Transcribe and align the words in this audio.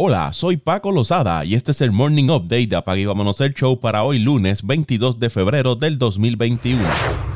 Hola, 0.00 0.32
soy 0.32 0.58
Paco 0.58 0.92
Lozada 0.92 1.44
y 1.44 1.56
este 1.56 1.72
es 1.72 1.80
el 1.80 1.90
Morning 1.90 2.28
Update 2.28 2.68
de 2.68 2.76
Apague 2.76 3.00
y 3.00 3.04
Vámonos 3.06 3.40
el 3.40 3.52
Show 3.52 3.80
para 3.80 4.04
hoy 4.04 4.20
lunes 4.20 4.64
22 4.64 5.18
de 5.18 5.28
febrero 5.28 5.74
del 5.74 5.98
2021. 5.98 6.84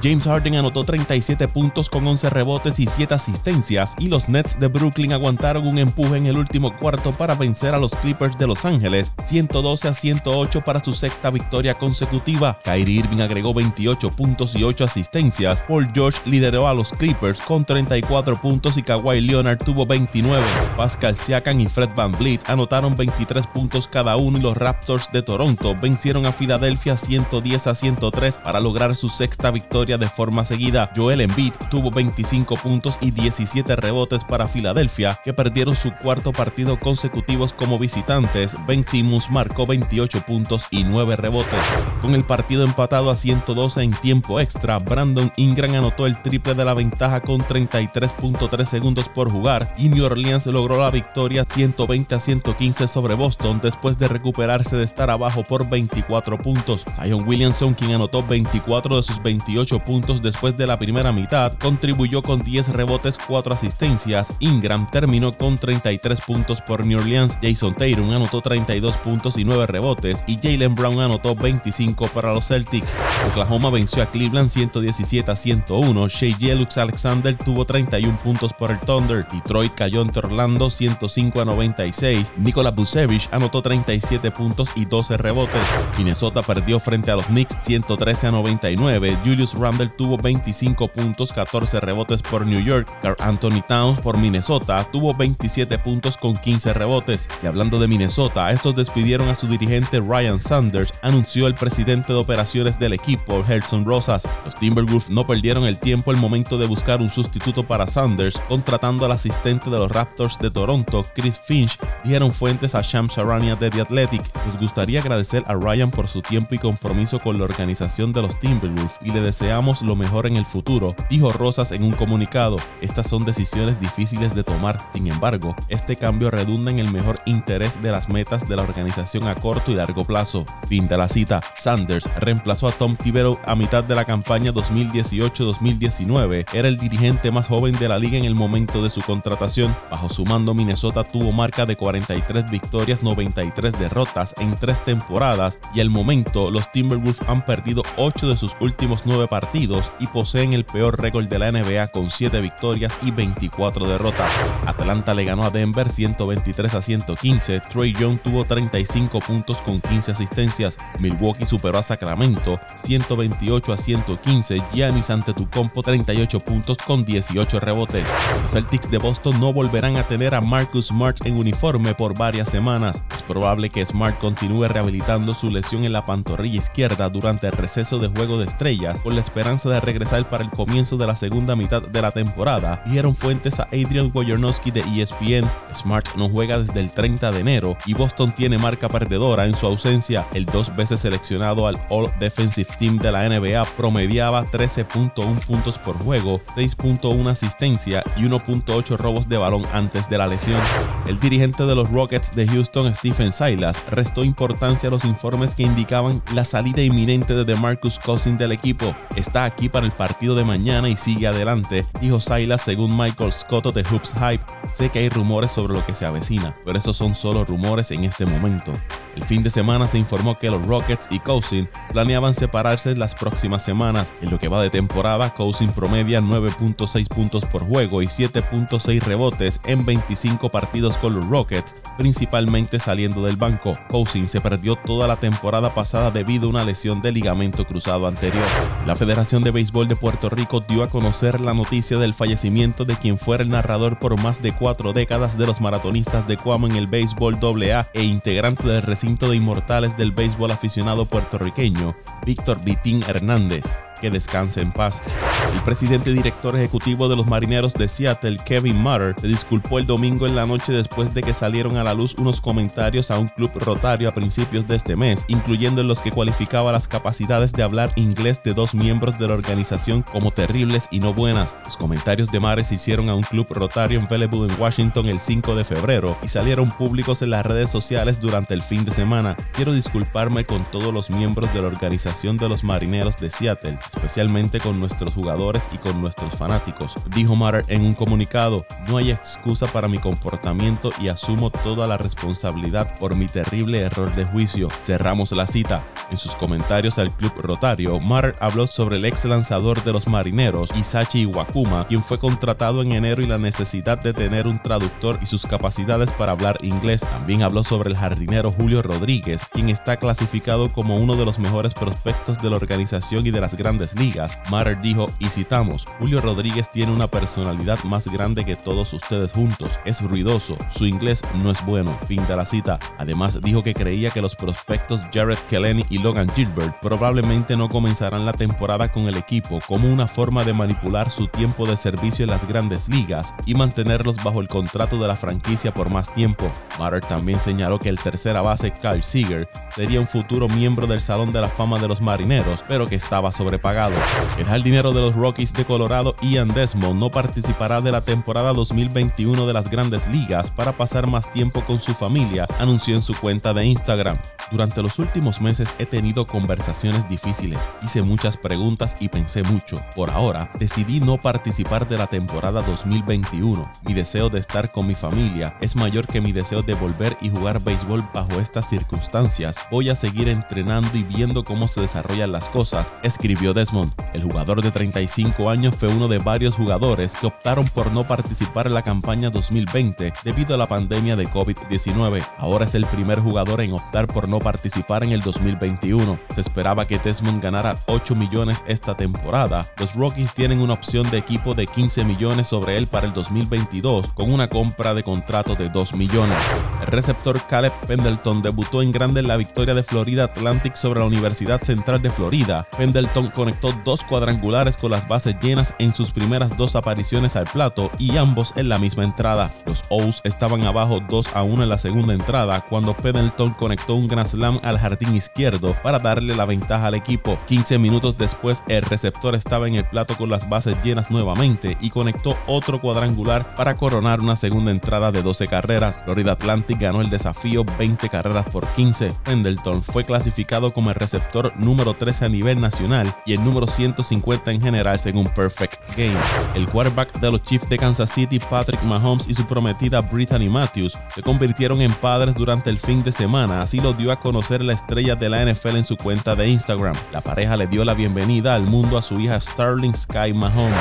James 0.00 0.24
Harden 0.24 0.54
anotó 0.54 0.84
37 0.84 1.48
puntos 1.48 1.90
con 1.90 2.06
11 2.06 2.30
rebotes 2.30 2.78
y 2.78 2.86
7 2.86 3.14
asistencias 3.14 3.94
y 3.98 4.06
los 4.06 4.28
Nets 4.28 4.60
de 4.60 4.68
Brooklyn 4.68 5.12
aguantaron 5.12 5.66
un 5.66 5.78
empuje 5.78 6.16
en 6.16 6.26
el 6.26 6.38
último 6.38 6.76
cuarto 6.76 7.10
para 7.10 7.34
vencer 7.34 7.74
a 7.74 7.78
los 7.78 7.96
Clippers 7.96 8.38
de 8.38 8.46
Los 8.46 8.64
Ángeles 8.64 9.12
112 9.26 9.88
a 9.88 9.94
108 9.94 10.60
para 10.60 10.78
su 10.78 10.92
sexta 10.92 11.30
victoria 11.30 11.74
consecutiva. 11.74 12.60
Kyrie 12.62 13.00
Irving 13.00 13.22
agregó 13.22 13.54
28 13.54 14.10
puntos 14.10 14.54
y 14.54 14.62
8 14.62 14.84
asistencias. 14.84 15.60
Paul 15.62 15.90
George 15.92 16.20
lideró 16.26 16.68
a 16.68 16.74
los 16.74 16.92
Clippers 16.92 17.40
con 17.40 17.64
34 17.64 18.40
puntos 18.40 18.76
y 18.76 18.84
Kawhi 18.84 19.20
Leonard 19.20 19.58
tuvo 19.58 19.84
29. 19.84 20.44
Pascal 20.76 21.16
Siakam 21.16 21.58
y 21.58 21.66
Fred 21.66 21.90
Van 21.96 22.12
Vliet 22.12 22.51
anotaron 22.52 22.96
23 22.96 23.46
puntos 23.46 23.88
cada 23.88 24.16
uno 24.16 24.38
y 24.38 24.42
los 24.42 24.56
Raptors 24.56 25.10
de 25.12 25.22
Toronto 25.22 25.74
vencieron 25.80 26.26
a 26.26 26.32
Filadelfia 26.32 26.96
110 26.96 27.66
a 27.66 27.74
103 27.74 28.38
para 28.38 28.60
lograr 28.60 28.94
su 28.96 29.08
sexta 29.08 29.50
victoria 29.50 29.98
de 29.98 30.08
forma 30.08 30.44
seguida. 30.44 30.92
Joel 30.96 31.22
Embiid 31.22 31.54
tuvo 31.70 31.90
25 31.90 32.56
puntos 32.56 32.96
y 33.00 33.10
17 33.10 33.76
rebotes 33.76 34.24
para 34.24 34.46
Filadelfia, 34.46 35.18
que 35.24 35.32
perdieron 35.32 35.74
su 35.74 35.92
cuarto 35.92 36.32
partido 36.32 36.78
consecutivos 36.78 37.52
como 37.52 37.78
visitantes. 37.78 38.54
Ben 38.66 38.86
Simmons 38.86 39.30
marcó 39.30 39.66
28 39.66 40.22
puntos 40.26 40.66
y 40.70 40.84
9 40.84 41.16
rebotes. 41.16 41.64
Con 42.00 42.14
el 42.14 42.24
partido 42.24 42.64
empatado 42.64 43.10
a 43.10 43.16
112 43.16 43.82
en 43.82 43.92
tiempo 43.92 44.40
extra, 44.40 44.78
Brandon 44.78 45.32
Ingram 45.36 45.74
anotó 45.74 46.06
el 46.06 46.20
triple 46.20 46.54
de 46.54 46.64
la 46.64 46.74
ventaja 46.74 47.20
con 47.20 47.40
33.3 47.40 48.64
segundos 48.64 49.08
por 49.08 49.30
jugar 49.30 49.72
y 49.78 49.88
New 49.88 50.04
Orleans 50.04 50.46
logró 50.46 50.80
la 50.80 50.90
victoria 50.90 51.44
120 51.48 52.14
a 52.14 52.20
100 52.20 52.41
115 52.42 52.88
sobre 52.88 53.14
Boston 53.14 53.60
después 53.62 53.98
de 53.98 54.08
recuperarse 54.08 54.76
de 54.76 54.82
estar 54.82 55.10
abajo 55.10 55.44
por 55.44 55.68
24 55.68 56.38
puntos. 56.38 56.84
Zion 56.96 57.26
Williamson, 57.26 57.74
quien 57.74 57.92
anotó 57.92 58.22
24 58.22 58.96
de 58.96 59.02
sus 59.02 59.22
28 59.22 59.78
puntos 59.78 60.22
después 60.22 60.56
de 60.56 60.66
la 60.66 60.76
primera 60.76 61.12
mitad, 61.12 61.52
contribuyó 61.58 62.20
con 62.20 62.42
10 62.42 62.70
rebotes, 62.70 63.16
4 63.16 63.54
asistencias. 63.54 64.32
Ingram 64.40 64.90
terminó 64.90 65.32
con 65.32 65.56
33 65.56 66.20
puntos 66.20 66.60
por 66.62 66.84
New 66.84 66.98
Orleans. 66.98 67.38
Jason 67.40 67.74
Tatum 67.74 68.10
anotó 68.10 68.40
32 68.40 68.96
puntos 68.98 69.38
y 69.38 69.44
9 69.44 69.66
rebotes 69.66 70.24
y 70.26 70.36
Jalen 70.36 70.74
Brown 70.74 70.98
anotó 70.98 71.36
25 71.36 72.08
para 72.08 72.32
los 72.32 72.48
Celtics. 72.48 72.98
Oklahoma 73.28 73.70
venció 73.70 74.02
a 74.02 74.06
Cleveland 74.06 74.48
117 74.48 75.30
a 75.30 75.36
101. 75.36 76.08
Shea 76.08 76.36
Jelux 76.36 76.76
Alexander 76.76 77.36
tuvo 77.36 77.64
31 77.64 78.18
puntos 78.18 78.52
por 78.52 78.72
el 78.72 78.80
Thunder. 78.80 79.26
Detroit 79.28 79.74
cayó 79.74 80.02
ante 80.02 80.18
Orlando 80.18 80.70
105 80.70 81.40
a 81.40 81.44
96. 81.44 82.31
Nikola 82.36 82.70
Vucevic 82.70 83.28
anotó 83.32 83.62
37 83.62 84.30
puntos 84.30 84.70
y 84.74 84.84
12 84.84 85.16
rebotes. 85.16 85.62
Minnesota 85.98 86.42
perdió 86.42 86.80
frente 86.80 87.10
a 87.10 87.16
los 87.16 87.26
Knicks 87.26 87.56
113 87.62 88.28
a 88.28 88.30
99. 88.30 89.18
Julius 89.24 89.54
Randle 89.54 89.88
tuvo 89.88 90.16
25 90.16 90.88
puntos, 90.88 91.32
14 91.32 91.80
rebotes 91.80 92.22
por 92.22 92.46
New 92.46 92.62
York. 92.62 92.88
Carl 93.02 93.16
Anthony 93.20 93.62
Towns 93.66 94.00
por 94.00 94.18
Minnesota 94.18 94.86
tuvo 94.90 95.14
27 95.14 95.78
puntos 95.78 96.16
con 96.16 96.34
15 96.34 96.72
rebotes. 96.72 97.28
Y 97.42 97.46
hablando 97.46 97.78
de 97.78 97.88
Minnesota, 97.88 98.50
estos 98.52 98.76
despidieron 98.76 99.28
a 99.28 99.34
su 99.34 99.46
dirigente 99.46 100.00
Ryan 100.00 100.40
Sanders, 100.40 100.94
anunció 101.02 101.46
el 101.46 101.54
presidente 101.54 102.12
de 102.12 102.18
operaciones 102.18 102.78
del 102.78 102.92
equipo, 102.92 103.42
Gerson 103.44 103.84
Rosas. 103.84 104.28
Los 104.44 104.54
Timberwolves 104.54 105.10
no 105.10 105.26
perdieron 105.26 105.64
el 105.64 105.78
tiempo 105.78 106.10
al 106.10 106.16
momento 106.16 106.58
de 106.58 106.66
buscar 106.66 107.00
un 107.00 107.10
sustituto 107.10 107.64
para 107.64 107.86
Sanders, 107.86 108.38
contratando 108.48 109.04
al 109.04 109.12
asistente 109.12 109.70
de 109.70 109.78
los 109.78 109.90
Raptors 109.90 110.38
de 110.38 110.50
Toronto, 110.50 111.04
Chris 111.14 111.40
Finch, 111.44 111.78
dijeron 112.04 112.21
fuentes 112.30 112.74
a 112.74 112.82
Shams 112.82 113.14
Charania 113.14 113.56
de 113.56 113.70
The 113.70 113.80
Athletic. 113.80 114.22
Nos 114.46 114.58
gustaría 114.60 115.00
agradecer 115.00 115.42
a 115.48 115.54
Ryan 115.54 115.90
por 115.90 116.06
su 116.06 116.20
tiempo 116.20 116.54
y 116.54 116.58
compromiso 116.58 117.18
con 117.18 117.38
la 117.38 117.44
organización 117.44 118.12
de 118.12 118.20
los 118.22 118.38
Timberwolves 118.38 118.98
y 119.02 119.10
le 119.10 119.22
deseamos 119.22 119.80
lo 119.82 119.96
mejor 119.96 120.26
en 120.26 120.36
el 120.36 120.44
futuro, 120.44 120.94
dijo 121.08 121.32
Rosas 121.32 121.72
en 121.72 121.82
un 121.84 121.92
comunicado. 121.92 122.58
Estas 122.82 123.08
son 123.08 123.24
decisiones 123.24 123.80
difíciles 123.80 124.34
de 124.34 124.44
tomar, 124.44 124.78
sin 124.92 125.08
embargo, 125.08 125.56
este 125.68 125.96
cambio 125.96 126.30
redunda 126.30 126.70
en 126.70 126.78
el 126.78 126.92
mejor 126.92 127.18
interés 127.24 127.82
de 127.82 127.90
las 127.90 128.10
metas 128.10 128.46
de 128.48 128.56
la 128.56 128.62
organización 128.62 129.26
a 129.26 129.34
corto 129.34 129.72
y 129.72 129.74
largo 129.74 130.04
plazo. 130.04 130.44
Fin 130.68 130.86
de 130.86 130.98
la 130.98 131.08
cita. 131.08 131.40
Sanders 131.56 132.08
reemplazó 132.20 132.68
a 132.68 132.72
Tom 132.72 132.96
Thibodeau 132.96 133.38
a 133.46 133.54
mitad 133.56 133.82
de 133.84 133.94
la 133.94 134.04
campaña 134.04 134.52
2018-2019. 134.52 136.44
Era 136.52 136.68
el 136.68 136.76
dirigente 136.76 137.30
más 137.30 137.48
joven 137.48 137.78
de 137.78 137.88
la 137.88 137.98
liga 137.98 138.18
en 138.18 138.26
el 138.26 138.34
momento 138.34 138.82
de 138.82 138.90
su 138.90 139.00
contratación. 139.00 139.74
Bajo 139.90 140.10
su 140.10 140.26
mando, 140.26 140.52
Minnesota 140.52 141.04
tuvo 141.04 141.32
marca 141.32 141.64
de 141.64 141.76
40 141.76 142.11
43 142.12 142.50
victorias, 142.50 143.02
93 143.02 143.78
derrotas 143.78 144.34
en 144.38 144.54
tres 144.56 144.84
temporadas 144.84 145.58
y 145.74 145.80
al 145.80 145.88
momento 145.88 146.50
los 146.50 146.70
Timberwolves 146.70 147.20
han 147.26 147.44
perdido 147.44 147.82
8 147.96 148.28
de 148.28 148.36
sus 148.36 148.54
últimos 148.60 149.02
9 149.06 149.28
partidos 149.28 149.90
y 149.98 150.06
poseen 150.06 150.52
el 150.52 150.64
peor 150.64 151.00
récord 151.00 151.26
de 151.26 151.38
la 151.38 151.50
NBA 151.50 151.88
con 151.88 152.10
7 152.10 152.40
victorias 152.40 152.98
y 153.02 153.10
24 153.10 153.86
derrotas. 153.86 154.30
Atlanta 154.66 155.14
le 155.14 155.24
ganó 155.24 155.44
a 155.44 155.50
Denver 155.50 155.88
123 155.88 156.74
a 156.74 156.82
115, 156.82 157.60
Trey 157.72 157.94
Young 157.94 158.18
tuvo 158.18 158.44
35 158.44 159.18
puntos 159.20 159.56
con 159.58 159.80
15 159.80 160.12
asistencias, 160.12 160.76
Milwaukee 160.98 161.46
superó 161.46 161.78
a 161.78 161.82
Sacramento 161.82 162.60
128 162.76 163.72
a 163.72 163.76
115, 163.76 164.62
Giannis 164.74 165.08
Antetokounmpo 165.08 165.82
38 165.82 166.40
puntos 166.40 166.76
con 166.78 167.04
18 167.04 167.60
rebotes. 167.60 168.06
Los 168.42 168.52
Celtics 168.52 168.90
de 168.90 168.98
Boston 168.98 169.40
no 169.40 169.52
volverán 169.52 169.96
a 169.96 170.06
tener 170.06 170.34
a 170.34 170.40
Marcus 170.40 170.88
Smart 170.88 171.24
en 171.24 171.38
uniforme 171.38 171.91
por 171.94 172.16
varias 172.16 172.48
semanas. 172.48 173.02
Es 173.14 173.22
probable 173.22 173.70
que 173.70 173.84
Smart 173.84 174.18
continúe 174.18 174.68
rehabilitando 174.68 175.32
su 175.32 175.50
lesión 175.50 175.84
en 175.84 175.92
la 175.92 176.06
pantorrilla 176.06 176.58
izquierda 176.58 177.08
durante 177.08 177.46
el 177.46 177.52
receso 177.52 177.98
de 177.98 178.08
Juego 178.08 178.38
de 178.38 178.46
Estrellas, 178.46 179.00
con 179.00 179.14
la 179.14 179.20
esperanza 179.20 179.68
de 179.68 179.80
regresar 179.80 180.28
para 180.28 180.44
el 180.44 180.50
comienzo 180.50 180.96
de 180.96 181.06
la 181.06 181.16
segunda 181.16 181.56
mitad 181.56 181.82
de 181.82 182.02
la 182.02 182.10
temporada, 182.10 182.82
dijeron 182.86 183.16
fuentes 183.16 183.60
a 183.60 183.64
Adrian 183.64 184.10
Wojnarowski 184.14 184.70
de 184.70 184.80
ESPN. 184.80 185.48
Smart 185.74 186.06
no 186.16 186.28
juega 186.28 186.58
desde 186.58 186.80
el 186.80 186.90
30 186.90 187.30
de 187.30 187.40
enero 187.40 187.76
y 187.86 187.94
Boston 187.94 188.32
tiene 188.32 188.58
marca 188.58 188.88
perdedora 188.88 189.46
en 189.46 189.54
su 189.54 189.66
ausencia. 189.66 190.26
El 190.34 190.46
dos 190.46 190.74
veces 190.76 191.00
seleccionado 191.00 191.66
al 191.66 191.78
All 191.88 192.10
Defensive 192.20 192.68
Team 192.78 192.98
de 192.98 193.12
la 193.12 193.28
NBA 193.28 193.64
promediaba 193.76 194.44
13.1 194.46 195.46
puntos 195.46 195.78
por 195.78 195.96
juego, 195.98 196.40
6.1 196.56 197.28
asistencia 197.28 198.02
y 198.16 198.22
1.8 198.22 198.96
robos 198.96 199.28
de 199.28 199.38
balón 199.38 199.64
antes 199.72 200.08
de 200.08 200.18
la 200.18 200.26
lesión. 200.26 200.60
El 201.06 201.18
dirigente 201.20 201.64
de 201.66 201.74
los 201.74 201.81
Rockets 201.90 202.34
de 202.34 202.46
Houston, 202.46 202.94
Stephen 202.94 203.32
Silas, 203.32 203.82
restó 203.90 204.24
importancia 204.24 204.88
a 204.88 204.92
los 204.92 205.04
informes 205.04 205.54
que 205.54 205.62
indicaban 205.62 206.22
la 206.34 206.44
salida 206.44 206.82
inminente 206.82 207.34
de 207.34 207.44
DeMarcus 207.44 207.98
Cousins 207.98 208.38
del 208.38 208.52
equipo. 208.52 208.94
Está 209.16 209.44
aquí 209.44 209.68
para 209.68 209.86
el 209.86 209.92
partido 209.92 210.34
de 210.34 210.44
mañana 210.44 210.88
y 210.88 210.96
sigue 210.96 211.26
adelante, 211.26 211.84
dijo 212.00 212.20
Silas 212.20 212.62
según 212.62 212.96
Michael 212.96 213.32
Scotto 213.32 213.72
de 213.72 213.82
Hoops 213.84 214.12
Hype. 214.14 214.44
Sé 214.72 214.90
que 214.90 215.00
hay 215.00 215.08
rumores 215.08 215.50
sobre 215.50 215.74
lo 215.74 215.84
que 215.84 215.94
se 215.94 216.06
avecina, 216.06 216.54
pero 216.64 216.78
esos 216.78 216.96
son 216.96 217.14
solo 217.14 217.44
rumores 217.44 217.90
en 217.90 218.04
este 218.04 218.26
momento. 218.26 218.72
El 219.16 219.24
fin 219.24 219.42
de 219.42 219.50
semana 219.50 219.86
se 219.86 219.98
informó 219.98 220.38
que 220.38 220.50
los 220.50 220.66
Rockets 220.66 221.06
y 221.10 221.18
Cousins 221.18 221.68
planeaban 221.92 222.34
separarse 222.34 222.96
las 222.96 223.14
próximas 223.14 223.62
semanas. 223.62 224.12
En 224.22 224.30
lo 224.30 224.38
que 224.38 224.48
va 224.48 224.62
de 224.62 224.70
temporada, 224.70 225.30
Cousins 225.34 225.72
promedia 225.72 226.20
9.6 226.20 227.08
puntos 227.08 227.44
por 227.44 227.62
juego 227.62 228.02
y 228.02 228.06
7.6 228.06 229.00
rebotes 229.02 229.60
en 229.66 229.84
25 229.84 230.48
partidos 230.48 230.96
con 230.96 231.14
los 231.14 231.28
Rockets, 231.28 231.71
principalmente 231.96 232.78
saliendo 232.78 233.22
del 233.24 233.36
banco. 233.36 233.72
Cousins 233.88 234.30
se 234.30 234.40
perdió 234.40 234.76
toda 234.76 235.06
la 235.06 235.16
temporada 235.16 235.70
pasada 235.74 236.10
debido 236.10 236.46
a 236.46 236.50
una 236.50 236.64
lesión 236.64 237.00
de 237.02 237.12
ligamento 237.12 237.66
cruzado 237.66 238.06
anterior. 238.06 238.44
La 238.86 238.96
Federación 238.96 239.42
de 239.42 239.50
Béisbol 239.50 239.88
de 239.88 239.96
Puerto 239.96 240.30
Rico 240.30 240.60
dio 240.60 240.82
a 240.82 240.88
conocer 240.88 241.40
la 241.40 241.54
noticia 241.54 241.98
del 241.98 242.14
fallecimiento 242.14 242.84
de 242.84 242.96
quien 242.96 243.18
fuera 243.18 243.42
el 243.42 243.50
narrador 243.50 243.98
por 243.98 244.20
más 244.20 244.42
de 244.42 244.52
cuatro 244.52 244.92
décadas 244.92 245.38
de 245.38 245.46
los 245.46 245.60
maratonistas 245.60 246.26
de 246.26 246.36
Cuamo 246.36 246.66
en 246.66 246.76
el 246.76 246.86
béisbol 246.86 247.38
AA 247.42 247.86
e 247.94 248.02
integrante 248.02 248.66
del 248.66 248.82
de 248.82 249.36
inmortales 249.36 249.96
del 249.96 250.12
béisbol 250.12 250.50
aficionado 250.50 251.06
puertorriqueño, 251.06 251.94
Víctor 252.24 252.62
Vitín 252.64 253.02
Hernández 253.06 253.64
que 254.02 254.10
descanse 254.10 254.60
en 254.60 254.72
paz. 254.72 255.00
El 255.50 255.60
presidente 255.64 256.12
director 256.12 256.56
ejecutivo 256.56 257.08
de 257.08 257.16
los 257.16 257.26
marineros 257.26 257.74
de 257.74 257.88
Seattle, 257.88 258.38
Kevin 258.44 258.76
Mutter, 258.76 259.14
se 259.20 259.26
disculpó 259.26 259.78
el 259.78 259.86
domingo 259.86 260.26
en 260.26 260.34
la 260.34 260.46
noche 260.46 260.72
después 260.72 261.14
de 261.14 261.22
que 261.22 261.34
salieron 261.34 261.76
a 261.76 261.84
la 261.84 261.94
luz 261.94 262.14
unos 262.18 262.40
comentarios 262.40 263.10
a 263.10 263.18
un 263.18 263.28
club 263.28 263.50
rotario 263.56 264.08
a 264.08 264.14
principios 264.14 264.66
de 264.66 264.76
este 264.76 264.96
mes, 264.96 265.24
incluyendo 265.28 265.80
en 265.80 265.88
los 265.88 266.00
que 266.00 266.10
cualificaba 266.10 266.72
las 266.72 266.88
capacidades 266.88 267.52
de 267.52 267.62
hablar 267.62 267.90
inglés 267.96 268.42
de 268.42 268.54
dos 268.54 268.74
miembros 268.74 269.18
de 269.18 269.28
la 269.28 269.34
organización 269.34 270.02
como 270.02 270.30
terribles 270.30 270.88
y 270.90 271.00
no 271.00 271.14
buenas. 271.14 271.54
Los 271.64 271.76
comentarios 271.76 272.30
de 272.30 272.40
Mutter 272.40 272.64
se 272.64 272.76
hicieron 272.76 273.08
a 273.08 273.14
un 273.14 273.22
club 273.22 273.46
rotario 273.50 273.98
en 273.98 274.08
Bellevue, 274.08 274.48
en 274.48 274.60
Washington, 274.60 275.06
el 275.06 275.20
5 275.20 275.54
de 275.54 275.64
febrero 275.64 276.16
y 276.22 276.28
salieron 276.28 276.70
públicos 276.70 277.22
en 277.22 277.30
las 277.30 277.46
redes 277.46 277.70
sociales 277.70 278.20
durante 278.20 278.54
el 278.54 278.62
fin 278.62 278.84
de 278.84 278.92
semana. 278.92 279.36
Quiero 279.52 279.72
disculparme 279.72 280.44
con 280.44 280.64
todos 280.64 280.92
los 280.92 281.10
miembros 281.10 281.52
de 281.52 281.62
la 281.62 281.68
organización 281.68 282.36
de 282.36 282.48
los 282.48 282.64
marineros 282.64 283.16
de 283.16 283.30
Seattle 283.30 283.78
especialmente 283.94 284.60
con 284.60 284.78
nuestros 284.78 285.14
jugadores 285.14 285.31
y 285.72 285.78
con 285.78 286.00
nuestros 286.00 286.36
fanáticos. 286.36 286.94
Dijo 287.14 287.34
Matter 287.34 287.64
en 287.68 287.86
un 287.86 287.94
comunicado, 287.94 288.66
no 288.88 288.98
hay 288.98 289.10
excusa 289.10 289.66
para 289.66 289.88
mi 289.88 289.98
comportamiento 289.98 290.90
y 291.00 291.08
asumo 291.08 291.48
toda 291.48 291.86
la 291.86 291.96
responsabilidad 291.96 292.98
por 292.98 293.16
mi 293.16 293.26
terrible 293.28 293.80
error 293.80 294.14
de 294.14 294.26
juicio. 294.26 294.68
Cerramos 294.70 295.32
la 295.32 295.46
cita. 295.46 295.82
En 296.10 296.18
sus 296.18 296.34
comentarios 296.34 296.98
al 296.98 297.10
club 297.10 297.32
rotario, 297.40 297.98
Matter 297.98 298.36
habló 298.40 298.66
sobre 298.66 298.96
el 298.96 299.06
ex 299.06 299.24
lanzador 299.24 299.82
de 299.82 299.92
los 299.92 300.06
marineros, 300.06 300.70
Isachi 300.76 301.20
Iwakuma, 301.20 301.86
quien 301.86 302.04
fue 302.04 302.18
contratado 302.18 302.82
en 302.82 302.92
enero 302.92 303.22
y 303.22 303.26
la 303.26 303.38
necesidad 303.38 303.98
de 303.98 304.12
tener 304.12 304.46
un 304.46 304.60
traductor 304.60 305.18
y 305.22 305.26
sus 305.26 305.46
capacidades 305.46 306.12
para 306.12 306.32
hablar 306.32 306.58
inglés. 306.60 307.00
También 307.00 307.42
habló 307.42 307.64
sobre 307.64 307.88
el 307.88 307.96
jardinero 307.96 308.52
Julio 308.52 308.82
Rodríguez, 308.82 309.46
quien 309.50 309.70
está 309.70 309.96
clasificado 309.96 310.70
como 310.70 310.96
uno 310.96 311.16
de 311.16 311.24
los 311.24 311.38
mejores 311.38 311.72
prospectos 311.72 312.36
de 312.38 312.50
la 312.50 312.56
organización 312.56 313.26
y 313.26 313.30
de 313.30 313.40
las 313.40 313.56
grandes 313.56 313.98
ligas. 313.98 314.38
Matter 314.50 314.78
dijo, 314.82 315.06
y 315.22 315.30
citamos, 315.30 315.84
Julio 315.98 316.20
Rodríguez 316.20 316.70
tiene 316.70 316.92
una 316.92 317.06
personalidad 317.06 317.82
más 317.84 318.08
grande 318.08 318.44
que 318.44 318.56
todos 318.56 318.92
ustedes 318.92 319.32
juntos. 319.32 319.70
Es 319.84 320.02
ruidoso, 320.02 320.56
su 320.68 320.86
inglés 320.86 321.22
no 321.42 321.50
es 321.50 321.64
bueno. 321.64 321.92
Fin 322.06 322.26
de 322.26 322.36
la 322.36 322.44
cita. 322.44 322.78
Además 322.98 323.40
dijo 323.40 323.62
que 323.62 323.74
creía 323.74 324.10
que 324.10 324.20
los 324.20 324.34
prospectos 324.34 325.00
Jared 325.12 325.38
Kelly 325.48 325.86
y 325.90 325.98
Logan 325.98 326.28
Gilbert 326.34 326.76
probablemente 326.80 327.56
no 327.56 327.68
comenzarán 327.68 328.26
la 328.26 328.32
temporada 328.32 328.90
con 328.90 329.08
el 329.08 329.16
equipo 329.16 329.60
como 329.68 329.88
una 329.88 330.08
forma 330.08 330.44
de 330.44 330.52
manipular 330.52 331.10
su 331.10 331.28
tiempo 331.28 331.66
de 331.66 331.76
servicio 331.76 332.24
en 332.24 332.30
las 332.30 332.46
grandes 332.46 332.88
ligas 332.88 333.32
y 333.46 333.54
mantenerlos 333.54 334.22
bajo 334.24 334.40
el 334.40 334.48
contrato 334.48 334.98
de 334.98 335.06
la 335.06 335.14
franquicia 335.14 335.72
por 335.72 335.88
más 335.88 336.12
tiempo. 336.12 336.50
Matter 336.78 337.00
también 337.00 337.38
señaló 337.38 337.78
que 337.78 337.88
el 337.88 337.98
tercera 337.98 338.42
base 338.42 338.72
Kyle 338.72 339.02
Seager 339.02 339.48
sería 339.74 340.00
un 340.00 340.08
futuro 340.08 340.48
miembro 340.48 340.86
del 340.86 341.00
Salón 341.00 341.32
de 341.32 341.40
la 341.40 341.48
Fama 341.48 341.78
de 341.78 341.88
los 341.88 342.00
Marineros, 342.00 342.64
pero 342.66 342.86
que 342.86 342.96
estaba 342.96 343.30
sobrepagado. 343.30 343.94
El 344.38 344.46
jardinero 344.46 344.92
de 344.92 345.00
los 345.00 345.11
Rockies 345.14 345.52
de 345.52 345.64
Colorado, 345.64 346.14
Ian 346.22 346.48
Desmond, 346.48 346.98
no 346.98 347.10
participará 347.10 347.80
de 347.80 347.92
la 347.92 348.00
temporada 348.00 348.52
2021 348.52 349.46
de 349.46 349.52
las 349.52 349.70
grandes 349.70 350.08
ligas 350.08 350.50
para 350.50 350.72
pasar 350.72 351.06
más 351.06 351.30
tiempo 351.30 351.62
con 351.64 351.80
su 351.80 351.94
familia, 351.94 352.46
anunció 352.58 352.94
en 352.94 353.02
su 353.02 353.14
cuenta 353.14 353.54
de 353.54 353.64
Instagram. 353.66 354.18
Durante 354.50 354.82
los 354.82 354.98
últimos 354.98 355.40
meses 355.40 355.72
he 355.78 355.86
tenido 355.86 356.26
conversaciones 356.26 357.08
difíciles, 357.08 357.70
hice 357.82 358.02
muchas 358.02 358.36
preguntas 358.36 358.96
y 359.00 359.08
pensé 359.08 359.42
mucho. 359.42 359.76
Por 359.96 360.10
ahora, 360.10 360.50
decidí 360.58 361.00
no 361.00 361.16
participar 361.16 361.88
de 361.88 361.96
la 361.96 362.06
temporada 362.06 362.60
2021. 362.60 363.70
Mi 363.86 363.94
deseo 363.94 364.28
de 364.28 364.40
estar 364.40 364.70
con 364.70 364.86
mi 364.86 364.94
familia 364.94 365.56
es 365.60 365.74
mayor 365.74 366.06
que 366.06 366.20
mi 366.20 366.32
deseo 366.32 366.60
de 366.62 366.74
volver 366.74 367.16
y 367.22 367.30
jugar 367.30 367.62
béisbol 367.62 368.02
bajo 368.12 368.40
estas 368.40 368.68
circunstancias. 368.68 369.56
Voy 369.70 369.88
a 369.88 369.96
seguir 369.96 370.28
entrenando 370.28 370.96
y 370.96 371.02
viendo 371.02 371.44
cómo 371.44 371.66
se 371.66 371.80
desarrollan 371.80 372.32
las 372.32 372.48
cosas, 372.48 372.92
escribió 373.02 373.54
Desmond. 373.54 373.92
El 374.12 374.22
jugador 374.22 374.62
de 374.62 374.70
35 375.02 375.50
años 375.50 375.74
fue 375.76 375.88
uno 375.88 376.06
de 376.06 376.18
varios 376.18 376.54
jugadores 376.54 377.16
que 377.16 377.26
optaron 377.26 377.66
por 377.66 377.90
no 377.90 378.06
participar 378.06 378.68
en 378.68 378.74
la 378.74 378.82
campaña 378.82 379.30
2020 379.30 380.12
debido 380.22 380.54
a 380.54 380.58
la 380.58 380.68
pandemia 380.68 381.16
de 381.16 381.26
COVID-19. 381.26 382.24
Ahora 382.38 382.66
es 382.66 382.76
el 382.76 382.86
primer 382.86 383.18
jugador 383.18 383.62
en 383.62 383.72
optar 383.72 384.06
por 384.06 384.28
no 384.28 384.38
participar 384.38 385.02
en 385.02 385.10
el 385.10 385.20
2021. 385.20 386.16
Se 386.36 386.40
esperaba 386.40 386.86
que 386.86 387.00
Desmond 387.00 387.42
ganara 387.42 387.76
8 387.86 388.14
millones 388.14 388.62
esta 388.68 388.96
temporada. 388.96 389.66
Los 389.78 389.96
Rockies 389.96 390.34
tienen 390.34 390.60
una 390.60 390.74
opción 390.74 391.10
de 391.10 391.18
equipo 391.18 391.54
de 391.54 391.66
15 391.66 392.04
millones 392.04 392.46
sobre 392.46 392.76
él 392.76 392.86
para 392.86 393.08
el 393.08 393.12
2022 393.12 394.12
con 394.12 394.32
una 394.32 394.48
compra 394.48 394.94
de 394.94 395.02
contrato 395.02 395.56
de 395.56 395.68
2 395.68 395.94
millones. 395.94 396.38
El 396.80 396.86
receptor 396.86 397.40
Caleb 397.48 397.72
Pendleton 397.88 398.40
debutó 398.40 398.82
en 398.82 398.92
grande 398.92 399.18
en 399.18 399.26
la 399.26 399.36
victoria 399.36 399.74
de 399.74 399.82
Florida 399.82 400.24
Atlantic 400.24 400.76
sobre 400.76 401.00
la 401.00 401.06
Universidad 401.06 401.60
Central 401.60 402.00
de 402.00 402.10
Florida. 402.10 402.68
Pendleton 402.78 403.30
conectó 403.30 403.74
dos 403.84 404.04
cuadrangulares 404.04 404.76
con 404.76 404.91
las 404.92 405.08
bases 405.08 405.36
llenas 405.40 405.74
en 405.78 405.94
sus 405.94 406.12
primeras 406.12 406.56
dos 406.58 406.76
apariciones 406.76 407.34
al 407.34 407.44
plato 407.44 407.90
y 407.98 408.18
ambos 408.18 408.52
en 408.56 408.68
la 408.68 408.78
misma 408.78 409.04
entrada. 409.04 409.50
Los 409.66 409.84
O's 409.88 410.20
estaban 410.22 410.64
abajo 410.64 411.00
2 411.08 411.28
a 411.34 411.42
1 411.42 411.62
en 411.62 411.68
la 411.70 411.78
segunda 411.78 412.12
entrada 412.12 412.60
cuando 412.60 412.92
Pendleton 412.94 413.54
conectó 413.54 413.94
un 413.94 414.06
gran 414.06 414.26
slam 414.26 414.60
al 414.62 414.78
jardín 414.78 415.16
izquierdo 415.16 415.74
para 415.82 415.98
darle 415.98 416.36
la 416.36 416.44
ventaja 416.44 416.88
al 416.88 416.94
equipo. 416.94 417.38
15 417.46 417.78
minutos 417.78 418.18
después, 418.18 418.62
el 418.68 418.82
receptor 418.82 419.34
estaba 419.34 419.66
en 419.66 419.76
el 419.76 419.86
plato 419.86 420.14
con 420.14 420.28
las 420.28 420.46
bases 420.48 420.76
llenas 420.84 421.10
nuevamente 421.10 421.78
y 421.80 421.88
conectó 421.88 422.36
otro 422.46 422.78
cuadrangular 422.78 423.54
para 423.54 423.74
coronar 423.74 424.20
una 424.20 424.36
segunda 424.36 424.70
entrada 424.70 425.10
de 425.10 425.22
12 425.22 425.48
carreras. 425.48 426.00
Florida 426.04 426.32
Atlantic 426.32 426.78
ganó 426.78 427.00
el 427.00 427.08
desafío 427.08 427.64
20 427.78 428.10
carreras 428.10 428.44
por 428.50 428.66
15. 428.68 429.14
Pendleton 429.24 429.82
fue 429.82 430.04
clasificado 430.04 430.74
como 430.74 430.90
el 430.90 430.96
receptor 430.96 431.50
número 431.56 431.94
13 431.94 432.26
a 432.26 432.28
nivel 432.28 432.60
nacional 432.60 433.10
y 433.24 433.32
el 433.32 433.42
número 433.42 433.66
150 433.66 434.50
en 434.50 434.60
general 434.60 434.81
según 434.98 435.28
Perfect 435.28 435.96
Game. 435.96 436.18
El 436.54 436.66
quarterback 436.66 437.12
de 437.20 437.30
los 437.30 437.42
Chiefs 437.44 437.68
de 437.68 437.78
Kansas 437.78 438.10
City, 438.10 438.40
Patrick 438.40 438.82
Mahomes 438.82 439.28
y 439.28 439.34
su 439.34 439.46
prometida 439.46 440.00
Brittany 440.00 440.48
Matthews 440.48 440.98
se 441.14 441.22
convirtieron 441.22 441.80
en 441.80 441.92
padres 441.92 442.34
durante 442.34 442.68
el 442.68 442.80
fin 442.80 443.02
de 443.04 443.12
semana, 443.12 443.62
así 443.62 443.78
lo 443.78 443.92
dio 443.92 444.10
a 444.10 444.18
conocer 444.18 444.60
la 444.60 444.72
estrella 444.72 445.14
de 445.14 445.28
la 445.28 445.44
NFL 445.44 445.76
en 445.76 445.84
su 445.84 445.96
cuenta 445.96 446.34
de 446.34 446.48
Instagram. 446.48 446.96
La 447.12 447.20
pareja 447.20 447.56
le 447.56 447.68
dio 447.68 447.84
la 447.84 447.94
bienvenida 447.94 448.56
al 448.56 448.64
mundo 448.64 448.98
a 448.98 449.02
su 449.02 449.20
hija 449.20 449.40
Starling 449.40 449.94
Sky 449.94 450.32
Mahomes. 450.34 450.76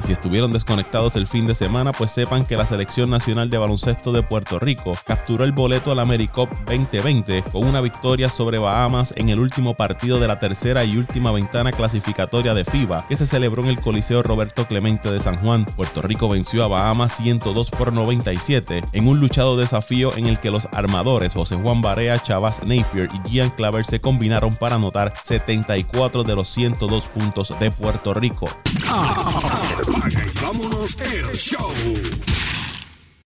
si 0.00 0.12
estuvieron 0.12 0.52
desconectados 0.52 1.16
el 1.16 1.26
fin 1.26 1.48
de 1.48 1.56
semana, 1.56 1.90
pues 1.90 2.12
sepan 2.12 2.44
que 2.44 2.56
la 2.56 2.66
Selección 2.66 3.10
Nacional 3.10 3.50
de 3.50 3.58
Baloncesto 3.58 4.12
de 4.12 4.22
Puerto 4.22 4.60
Rico 4.60 4.96
capturó 5.04 5.42
el 5.42 5.52
boleto 5.52 5.90
al 5.90 5.98
AmeriCup 5.98 6.50
2020 6.66 7.42
con 7.50 7.66
una 7.66 7.80
victoria 7.80 8.30
sobre 8.30 8.58
Bahamas 8.58 9.12
en 9.16 9.28
el 9.28 9.40
último 9.40 9.74
partido 9.74 10.20
de 10.20 10.28
la 10.28 10.38
tercera 10.38 10.84
y 10.84 10.96
última 10.96 11.32
ventana 11.32 11.72
clasificatoria 11.72 12.54
de 12.54 12.64
FIBA 12.64 13.06
que 13.08 13.16
se 13.16 13.26
celebró 13.30 13.62
en 13.62 13.68
el 13.68 13.80
Coliseo 13.80 14.24
Roberto 14.24 14.66
Clemente 14.66 15.10
de 15.10 15.20
San 15.20 15.36
Juan. 15.36 15.64
Puerto 15.64 16.02
Rico 16.02 16.28
venció 16.28 16.64
a 16.64 16.68
Bahamas 16.68 17.16
102 17.16 17.70
por 17.70 17.92
97 17.92 18.82
en 18.92 19.08
un 19.08 19.20
luchado 19.20 19.56
desafío 19.56 20.16
en 20.16 20.26
el 20.26 20.40
que 20.40 20.50
los 20.50 20.66
armadores 20.72 21.34
José 21.34 21.54
Juan 21.54 21.80
Barea, 21.80 22.20
Chavas 22.20 22.60
Napier 22.64 23.08
y 23.12 23.30
Gian 23.30 23.50
Claver 23.50 23.86
se 23.86 24.00
combinaron 24.00 24.56
para 24.56 24.74
anotar 24.74 25.12
74 25.22 26.24
de 26.24 26.34
los 26.34 26.48
102 26.48 27.06
puntos 27.06 27.54
de 27.60 27.70
Puerto 27.70 28.14
Rico. 28.14 28.48